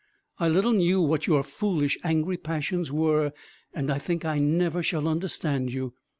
[0.39, 3.33] I little knew what your foolish angry passions were,
[3.71, 5.93] and I think I never shall understand you.